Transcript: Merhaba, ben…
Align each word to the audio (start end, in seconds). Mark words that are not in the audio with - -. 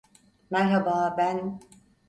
Merhaba, 0.51 1.15
ben… 1.17 1.59